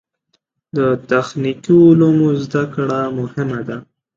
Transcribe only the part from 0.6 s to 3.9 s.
د تخنیکي علومو زده کړه مهمه ده.